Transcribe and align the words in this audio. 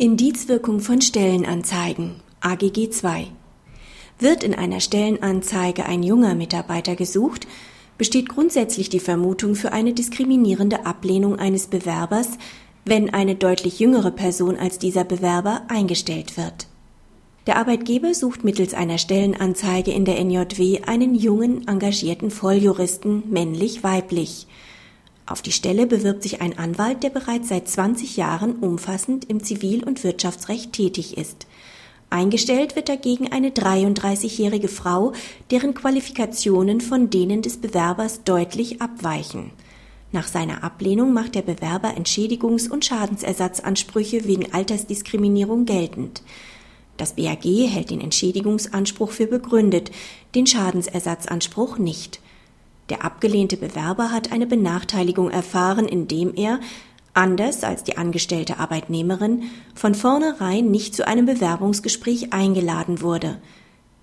Indizwirkung 0.00 0.80
von 0.80 1.02
Stellenanzeigen 1.02 2.22
AGG 2.40 2.88
2 2.88 3.26
Wird 4.18 4.42
in 4.42 4.54
einer 4.54 4.80
Stellenanzeige 4.80 5.84
ein 5.84 6.02
junger 6.02 6.34
Mitarbeiter 6.34 6.96
gesucht, 6.96 7.46
besteht 7.98 8.30
grundsätzlich 8.30 8.88
die 8.88 8.98
Vermutung 8.98 9.54
für 9.54 9.72
eine 9.72 9.92
diskriminierende 9.92 10.86
Ablehnung 10.86 11.38
eines 11.38 11.66
Bewerbers, 11.66 12.38
wenn 12.86 13.12
eine 13.12 13.34
deutlich 13.34 13.78
jüngere 13.78 14.10
Person 14.10 14.56
als 14.56 14.78
dieser 14.78 15.04
Bewerber 15.04 15.64
eingestellt 15.68 16.38
wird. 16.38 16.66
Der 17.46 17.58
Arbeitgeber 17.58 18.14
sucht 18.14 18.42
mittels 18.42 18.72
einer 18.72 18.96
Stellenanzeige 18.96 19.90
in 19.90 20.06
der 20.06 20.18
NJW 20.18 20.80
einen 20.86 21.14
jungen, 21.14 21.68
engagierten 21.68 22.30
Volljuristen, 22.30 23.24
männlich-weiblich. 23.28 24.46
Auf 25.30 25.42
die 25.42 25.52
Stelle 25.52 25.86
bewirbt 25.86 26.24
sich 26.24 26.40
ein 26.40 26.58
Anwalt, 26.58 27.04
der 27.04 27.10
bereits 27.10 27.50
seit 27.50 27.68
20 27.68 28.16
Jahren 28.16 28.56
umfassend 28.56 29.30
im 29.30 29.44
Zivil- 29.44 29.84
und 29.84 30.02
Wirtschaftsrecht 30.02 30.72
tätig 30.72 31.16
ist. 31.16 31.46
Eingestellt 32.10 32.74
wird 32.74 32.88
dagegen 32.88 33.30
eine 33.30 33.50
33-jährige 33.50 34.66
Frau, 34.66 35.12
deren 35.52 35.74
Qualifikationen 35.74 36.80
von 36.80 37.10
denen 37.10 37.42
des 37.42 37.58
Bewerbers 37.58 38.24
deutlich 38.24 38.82
abweichen. 38.82 39.52
Nach 40.10 40.26
seiner 40.26 40.64
Ablehnung 40.64 41.12
macht 41.12 41.36
der 41.36 41.42
Bewerber 41.42 41.90
Entschädigungs- 41.96 42.68
und 42.68 42.84
Schadensersatzansprüche 42.84 44.24
wegen 44.24 44.52
Altersdiskriminierung 44.52 45.64
geltend. 45.64 46.24
Das 46.96 47.14
BAG 47.14 47.44
hält 47.44 47.90
den 47.90 48.00
Entschädigungsanspruch 48.00 49.12
für 49.12 49.28
begründet, 49.28 49.92
den 50.34 50.48
Schadensersatzanspruch 50.48 51.78
nicht. 51.78 52.20
Der 52.90 53.04
abgelehnte 53.04 53.56
Bewerber 53.56 54.10
hat 54.10 54.32
eine 54.32 54.46
Benachteiligung 54.46 55.30
erfahren, 55.30 55.86
indem 55.86 56.34
er, 56.34 56.58
anders 57.14 57.62
als 57.62 57.84
die 57.84 57.96
angestellte 57.96 58.58
Arbeitnehmerin, 58.58 59.44
von 59.74 59.94
vornherein 59.94 60.70
nicht 60.70 60.94
zu 60.94 61.06
einem 61.06 61.24
Bewerbungsgespräch 61.24 62.32
eingeladen 62.32 63.00
wurde. 63.00 63.38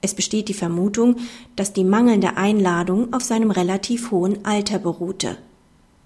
Es 0.02 0.14
besteht 0.14 0.48
die 0.48 0.54
Vermutung, 0.54 1.18
dass 1.56 1.74
die 1.74 1.84
mangelnde 1.84 2.38
Einladung 2.38 3.14
auf 3.14 3.24
seinem 3.24 3.52
relativ 3.52 4.12
hohen 4.12 4.46
Alter 4.46 4.80
beruhte. 4.80 5.38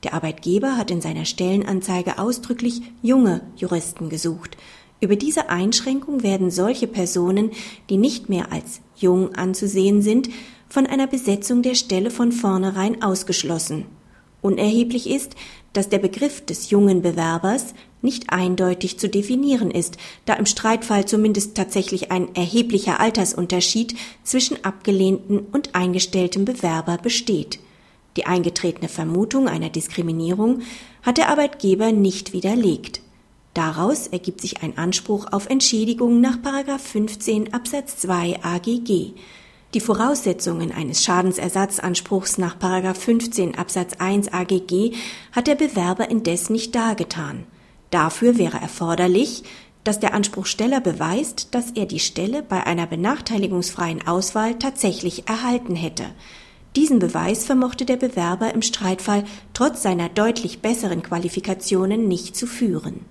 Der 0.04 0.16
Arbeitgeber 0.16 0.78
hat 0.78 0.90
in 0.90 1.02
seiner 1.02 1.26
Stellenanzeige 1.26 2.18
ausdrücklich 2.18 2.82
junge 3.04 3.42
Juristen 3.58 4.10
gesucht. 4.10 4.58
Über 5.02 5.16
diese 5.16 5.50
Einschränkung 5.50 6.24
werden 6.24 6.50
solche 6.50 6.88
Personen, 6.88 7.52
die 7.90 7.98
nicht 7.98 8.30
mehr 8.30 8.52
als 8.52 8.82
jung 8.96 9.36
anzusehen 9.36 10.02
sind, 10.02 10.30
von 10.72 10.88
einer 10.88 11.06
Besetzung 11.06 11.62
der 11.62 11.76
Stelle 11.76 12.10
von 12.12 12.32
vornherein 12.32 13.04
ausgeschlossen. 13.04 13.86
Unerheblich 14.42 15.10
ist, 15.10 15.36
dass 15.74 15.90
der 15.90 16.00
Begriff 16.00 16.46
des 16.46 16.70
jungen 16.70 17.02
Bewerbers 17.02 17.74
nicht 18.02 18.32
eindeutig 18.32 18.98
zu 18.98 19.10
definieren 19.10 19.70
ist, 19.70 19.98
da 20.26 20.34
im 20.34 20.46
Streitfall 20.46 21.06
zumindest 21.06 21.56
tatsächlich 21.56 22.10
ein 22.10 22.34
erheblicher 22.36 23.02
Altersunterschied 23.02 23.96
zwischen 24.24 24.64
abgelehnten 24.64 25.40
und 25.40 25.76
eingestelltem 25.76 26.46
Bewerber 26.46 26.98
besteht. 26.98 27.60
Die 28.16 28.26
eingetretene 28.26 28.88
Vermutung 28.88 29.50
einer 29.50 29.70
Diskriminierung 29.70 30.62
hat 31.04 31.18
der 31.18 31.30
Arbeitgeber 31.30 31.92
nicht 31.92 32.32
widerlegt. 32.32 33.02
Daraus 33.54 34.08
ergibt 34.08 34.40
sich 34.40 34.64
ein 34.64 34.78
Anspruch 34.78 35.28
auf 35.34 35.50
Entschädigung 35.50 36.22
nach 36.22 36.38
15 36.80 37.54
Absatz 37.54 37.98
2 37.98 38.40
AGG. 38.42 39.14
Die 39.74 39.80
Voraussetzungen 39.80 40.74
eines 40.74 41.02
Schadensersatzanspruchs 41.02 42.38
nach 42.38 42.58
15 42.94 43.58
Absatz 43.58 43.94
1 44.00 44.34
AGG 44.34 44.92
hat 45.32 45.48
der 45.48 45.56
Bewerber 45.56 46.10
indes 46.10 46.50
nicht 46.50 46.76
dargetan. 46.76 47.46
Dafür 47.90 48.38
wäre 48.38 48.58
erforderlich, 48.58 49.44
dass 49.86 50.02
der 50.02 50.14
Anspruchsteller 50.14 50.82
beweist, 50.82 51.56
dass 51.56 51.72
er 51.72 51.86
die 51.86 52.02
Stelle 52.02 52.44
bei 52.44 52.66
einer 52.68 52.86
benachteiligungsfreien 52.86 54.06
Auswahl 54.06 54.60
tatsächlich 54.60 55.30
erhalten 55.30 55.76
hätte. 55.76 56.06
Diesen 56.76 57.00
Beweis 57.00 57.46
vermochte 57.46 57.86
der 57.86 57.98
Bewerber 57.98 58.54
im 58.54 58.62
Streitfall 58.62 59.24
trotz 59.54 59.84
seiner 59.84 60.10
deutlich 60.10 60.62
besseren 60.62 61.02
Qualifikationen 61.02 62.10
nicht 62.10 62.36
zu 62.36 62.46
führen. 62.46 63.06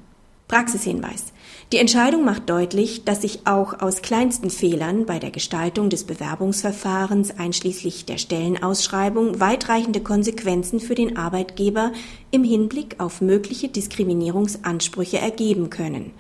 Praxishinweis. 0.51 1.27
Die 1.71 1.77
Entscheidung 1.77 2.25
macht 2.25 2.51
deutlich, 2.51 3.05
dass 3.05 3.23
sich 3.23 3.47
auch 3.47 3.81
aus 3.81 4.03
kleinsten 4.03 4.51
Fehlern 4.51 5.07
bei 5.07 5.21
der 5.21 5.31
Gestaltung 5.31 5.91
des 5.91 6.03
Bewerbungsverfahrens 6.03 7.39
einschließlich 7.39 8.05
der 8.05 8.19
Stellenausschreibung 8.19 9.39
weitreichende 9.39 10.01
Konsequenzen 10.01 10.81
für 10.81 10.97
den 10.97 11.17
Arbeitgeber 11.17 11.93
im 12.33 12.43
Hinblick 12.43 12.97
auf 12.99 13.21
mögliche 13.21 13.69
Diskriminierungsansprüche 13.69 15.19
ergeben 15.19 15.71
können. 15.71 16.11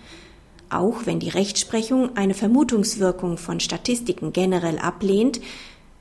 Auch 0.68 1.06
wenn 1.06 1.18
die 1.18 1.30
Rechtsprechung 1.30 2.16
eine 2.16 2.34
Vermutungswirkung 2.34 3.36
von 3.36 3.58
Statistiken 3.58 4.32
generell 4.32 4.78
ablehnt, 4.78 5.40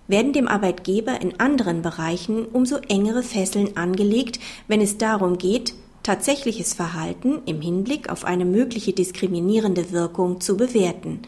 werden 0.08 0.34
dem 0.34 0.48
Arbeitgeber 0.48 1.20
in 1.20 1.40
anderen 1.40 1.82
Bereichen 1.82 2.46
umso 2.46 2.78
engere 2.88 3.24
Fesseln 3.24 3.76
angelegt, 3.76 4.40
wenn 4.68 4.82
es 4.82 5.00
darum 5.00 5.40
geht, 5.40 5.74
tatsächliches 6.04 6.74
Verhalten 6.74 7.42
im 7.46 7.62
Hinblick 7.62 8.10
auf 8.10 8.26
eine 8.26 8.46
mögliche 8.46 8.94
diskriminierende 8.94 9.92
Wirkung 9.92 10.42
zu 10.42 10.58
bewerten. 10.58 11.22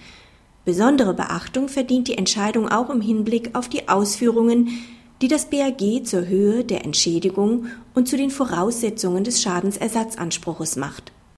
Besondere 0.65 1.13
Beachtung 1.13 1.67
verdient 1.67 2.07
die 2.07 2.17
Entscheidung 2.17 2.69
auch 2.69 2.89
im 2.89 3.01
Hinblick 3.01 3.55
auf 3.55 3.67
die 3.67 3.89
Ausführungen, 3.89 4.69
die 5.21 5.27
das 5.27 5.49
BAG 5.49 6.03
zur 6.03 6.27
Höhe 6.27 6.63
der 6.63 6.83
Entschädigung 6.85 7.67
und 7.93 8.07
zu 8.07 8.17
den 8.17 8.31
Voraussetzungen 8.31 9.23
des 9.23 9.41
Schadensersatzanspruches 9.41 10.75
macht 10.75 11.11